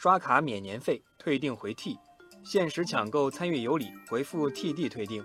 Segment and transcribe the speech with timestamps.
[0.00, 1.98] 刷卡免年费，退订回 T，
[2.42, 5.22] 限时抢购参与有礼，回复 TD 退订。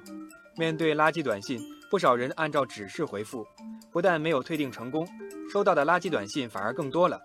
[0.58, 3.48] 面对垃圾短信，不少人按照指示回复，
[3.90, 5.08] 不但没有退订成功，
[5.50, 7.18] 收到的垃圾短信反而更多了。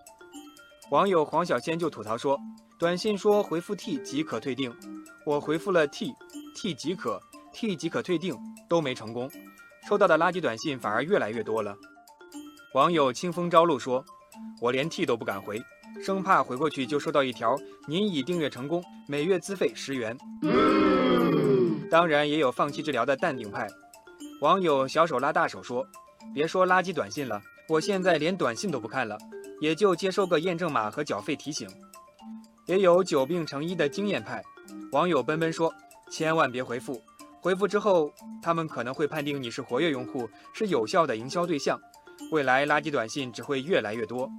[0.91, 2.39] 网友黄小仙就吐槽说
[2.79, 4.73] ：“短信说回复 T 即可退订，
[5.25, 7.21] 我回复了 T，T 即可
[7.51, 8.33] ，T 即可退订，
[8.69, 9.29] 都没成功，
[9.89, 11.75] 收到的垃圾短信反而越来越多了。”
[12.75, 14.05] 网友清风朝露说
[14.59, 15.61] ：“我连 T 都不敢回，
[16.03, 17.55] 生怕回过去就收到一条
[17.87, 20.17] ‘您已订阅成功，每月资费十元’。”
[21.89, 23.67] 当然也有放弃治疗的淡定派。
[24.41, 25.85] 网友小手拉大手说
[26.33, 29.17] ：“别说垃圾短信了，我现在连短信都不看了。”
[29.61, 31.69] 也就接收个验证码和缴费提醒，
[32.65, 34.41] 也有久病成医的经验派。
[34.91, 35.71] 网友奔奔说
[36.09, 36.99] ：“千万别回复，
[37.39, 41.79] 回复之后他们可能会判定你是活跃用户，是有效的营销对象，
[42.31, 44.29] 未来垃圾短信只会越来越多。”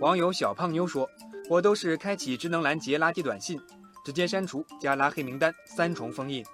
[0.00, 1.08] 网友小胖妞说
[1.48, 3.60] ：“我都是开启智能拦截垃圾短信，
[4.04, 6.44] 直接删除加拉黑名单，三重封印。”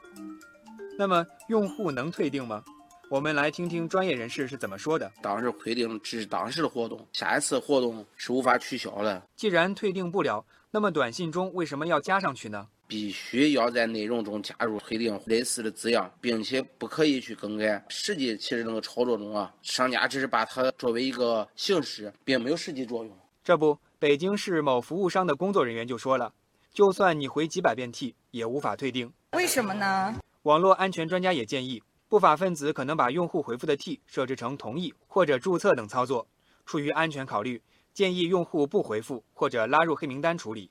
[0.99, 2.63] 那么用户能退订吗？
[3.09, 5.11] 我们来听听专业人士是怎么说的。
[5.23, 9.23] 当时退订只是当时的活动，下一次活动是无法取消的。
[9.35, 12.67] 既然退订不了，那么短信中为什么要加上去呢？
[12.89, 17.85] 必须要在内容中加入退订类似的字样，并且不可以去更改。
[17.89, 23.17] 实际其实那个操作中啊，商家只是把它作为一个形式，并没有实际作用。
[23.45, 26.33] 这不，北京市某服务商的工作人员就说了，
[26.73, 29.13] 就算你回几百遍 T，也无法退订。
[29.33, 30.19] 为什么呢？
[30.45, 31.83] 网络安全专家也建议。
[32.09, 36.27] 不法分子可能把用户回复的 T 设置成同意或者注册等操作，
[36.65, 37.61] 出于安全考虑，
[37.93, 40.71] 建议用户不回复或者拉入黑名单处理。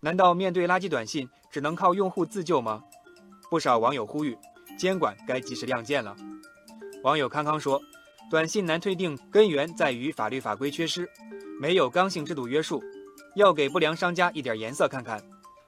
[0.00, 2.82] 难道面对垃圾短信只能靠用户自救吗？
[3.50, 4.38] 不少网友呼吁，
[4.78, 6.14] 监管该及时亮剑了。
[7.02, 7.80] 网友康康说，
[8.30, 11.08] 短信难退订根源在于法律法规缺失，
[11.60, 12.80] 没有刚性制度约束，
[13.34, 15.20] 要给不良商家一点颜色看看，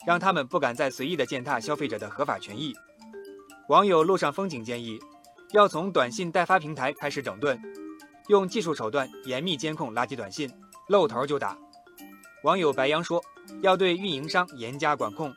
[0.06, 2.73] 让他们不敢再随意的践踏消费者的合法权益。
[3.69, 5.01] 网友路上风景建议，
[5.52, 7.61] 要从短信代发平台开始整顿，
[8.29, 10.48] 用技术手段严密监控垃圾短信，
[10.89, 11.58] 露头就打。
[12.42, 13.23] 网友白羊说，
[13.62, 15.34] 要对运营商严加管控。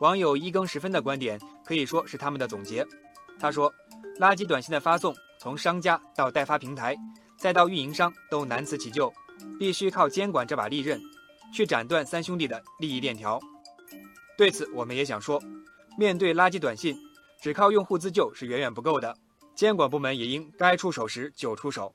[0.00, 2.86] 网友一更时分的观点可以说是他们的总结。
[3.38, 3.72] 他说，
[4.18, 6.96] 垃圾短信的发送从商家到代发平台，
[7.36, 9.12] 再到运营商都难辞其咎，
[9.58, 11.00] 必须靠监管这把利刃，
[11.52, 13.40] 去斩断三兄弟的利益链条。
[14.36, 15.42] 对此，我们也想说，
[15.98, 16.96] 面对垃圾短信。
[17.40, 19.16] 只靠用户自救是远远不够的，
[19.56, 21.92] 监管部门也应该出手时就出手。